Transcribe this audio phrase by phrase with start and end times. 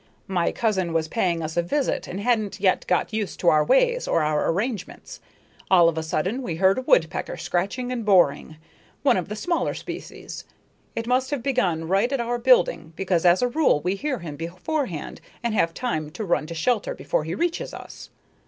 [0.25, 4.07] My cousin was paying us a visit and hadn't yet got used to our ways
[4.07, 5.19] or our arrangements.
[5.69, 8.55] All of a sudden we heard a woodpecker scratching and boring
[9.03, 10.43] one of the smaller species.
[10.95, 14.37] It must have begun right at our building because as a rule we hear him
[14.37, 18.09] beforehand and have time to run to shelter before he reaches us.